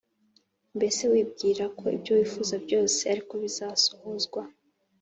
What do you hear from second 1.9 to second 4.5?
ibyo wifuza byose ariko bizasohozwa